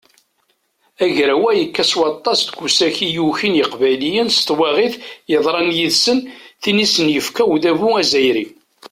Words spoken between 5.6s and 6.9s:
yid-sen, tin i